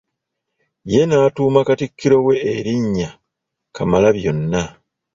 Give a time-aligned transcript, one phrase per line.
[0.91, 3.09] Ye n'atuuma Katikkiro we erinnya
[3.75, 4.61] Kamalabyonna.